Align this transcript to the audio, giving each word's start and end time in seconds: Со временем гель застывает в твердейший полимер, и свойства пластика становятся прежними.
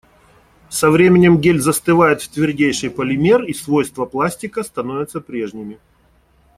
Со 0.67 0.89
временем 0.89 1.37
гель 1.39 1.59
застывает 1.61 2.23
в 2.23 2.29
твердейший 2.29 2.89
полимер, 2.89 3.43
и 3.43 3.53
свойства 3.53 4.05
пластика 4.07 4.63
становятся 4.63 5.21
прежними. 5.21 5.77